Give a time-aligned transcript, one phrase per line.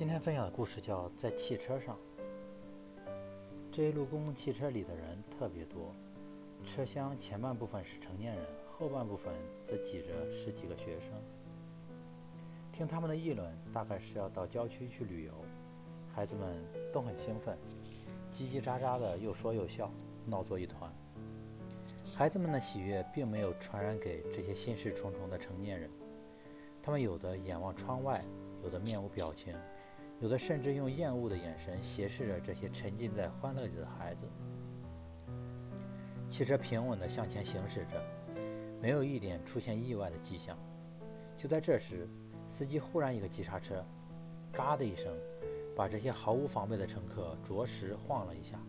[0.00, 1.94] 今天分享的故事叫《在汽车上》。
[3.70, 5.94] 这一路公共汽车里的人特别多，
[6.64, 9.30] 车厢前半部分是成年人，后半部分
[9.62, 11.10] 则挤着十几个学生。
[12.72, 15.34] 听他们的议论，大概是要到郊区去旅游。
[16.14, 16.56] 孩子们
[16.90, 17.58] 都很兴奋，
[18.32, 19.92] 叽叽喳喳的又说又笑，
[20.24, 20.90] 闹作一团。
[22.16, 25.90] 孩子们的喜悦并没有传染给这些心事重重的成年人，
[26.82, 28.24] 他们有的眼望窗外，
[28.64, 29.54] 有的面无表情。
[30.20, 34.28] 有的甚至用厌恶的眼神斜视着这些沉浸在欢乐里的孩子。
[36.28, 38.00] 汽车平稳地向前行驶着，
[38.82, 40.58] 没有一点出现意外的迹象。
[41.38, 42.06] 就在这时，
[42.46, 43.82] 司机忽然一个急刹车，
[44.52, 45.10] 嘎的一声，
[45.74, 48.60] 把这些毫无防备的乘客着实晃了一下。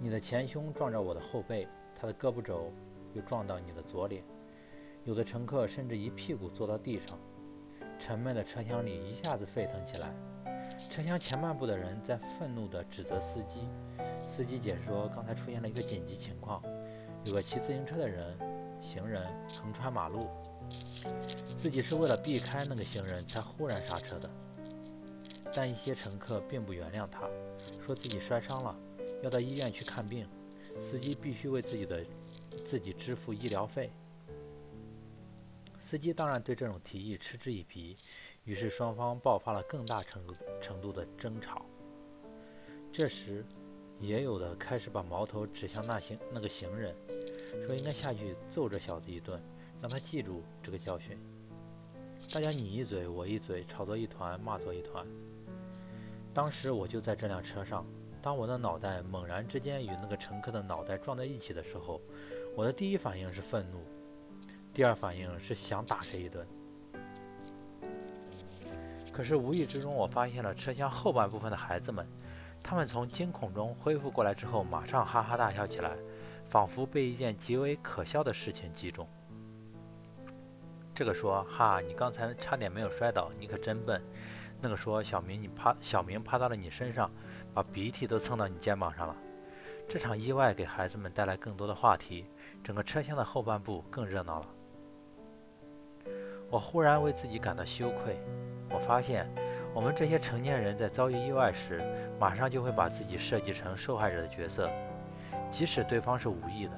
[0.00, 2.72] 你的前胸撞着我的后背，他的胳膊肘
[3.12, 4.24] 又撞到你的左脸，
[5.04, 7.18] 有的乘客甚至一屁股坐到地上。
[8.06, 10.14] 沉闷的车厢里一下子沸腾起来，
[10.90, 13.66] 车厢前半部的人在愤怒地指责司机。
[14.28, 16.62] 司机解释说，刚才出现了一个紧急情况，
[17.24, 18.36] 有个骑自行车的人、
[18.78, 19.26] 行人
[19.58, 20.28] 横穿马路，
[21.56, 24.28] 自己是为了避开那个行人才忽然刹车的。
[25.50, 27.26] 但一些乘客并不原谅他，
[27.80, 28.76] 说自己摔伤了，
[29.22, 30.28] 要到医院去看病，
[30.78, 32.04] 司机必须为自己的
[32.66, 33.90] 自己支付医疗费。
[35.84, 37.94] 司机当然对这种提议嗤之以鼻，
[38.44, 41.66] 于是双方爆发了更大程度程度的争吵。
[42.90, 43.44] 这时，
[44.00, 46.96] 也有的开始把矛头指向那行那个行人，
[47.66, 49.38] 说应该下去揍这小子一顿，
[49.82, 51.18] 让他记住这个教训。
[52.32, 55.06] 大家你一嘴我一嘴，吵作一团，骂作一团。
[56.32, 57.84] 当时我就在这辆车上，
[58.22, 62.00] 当我的脑袋猛然之间与那个乘客的脑袋撞在一起的时候，
[62.56, 63.84] 我的第一反应是愤怒。
[64.74, 66.44] 第二反应是想打谁一顿，
[69.12, 72.04] 可是无意之中，我发现了车厢后半部分的孩子们，
[72.60, 75.96] 他们从惊恐中恢复过来之后，马上哈哈大笑起来，
[76.44, 79.08] 仿佛被一件极为可笑的事情击中。
[80.92, 84.02] 这个说：“哈，你刚才差点没有摔倒，你可真笨。”
[84.60, 87.08] 那个说：“小明，你趴，小明趴到了你身上，
[87.54, 89.16] 把鼻涕都蹭到你肩膀上了。”
[89.88, 92.26] 这场意外给孩子们带来更多的话题，
[92.62, 94.48] 整个车厢的后半部更热闹了。
[96.54, 98.16] 我忽然为自己感到羞愧。
[98.70, 99.28] 我发现，
[99.74, 101.82] 我们这些成年人在遭遇意外时，
[102.16, 104.70] 马上就会把自己设计成受害者的角色，
[105.50, 106.72] 即使对方是无意的。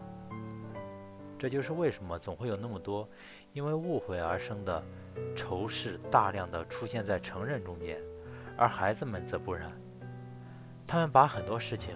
[1.38, 3.06] 这就是为什么总会有那么多
[3.52, 4.82] 因为误会而生的
[5.36, 8.00] 仇视大量的出现在成人中间，
[8.56, 9.70] 而孩子们则不然。
[10.86, 11.94] 他们把很多事情，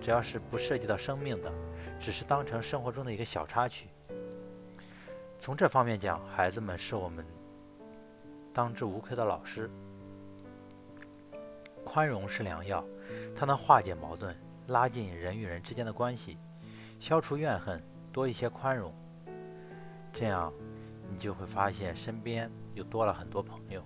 [0.00, 1.52] 只要是不涉及到生命的，
[1.98, 3.88] 只是当成生活中的一个小插曲。
[5.40, 7.24] 从这方面讲，孩子们是我们
[8.52, 9.70] 当之无愧的老师。
[11.82, 12.84] 宽容是良药，
[13.34, 14.36] 它能化解矛盾，
[14.66, 16.36] 拉近人与人之间的关系，
[16.98, 18.94] 消除怨恨，多一些宽容，
[20.12, 20.52] 这样
[21.08, 23.82] 你就会发现身边又多了很多朋友。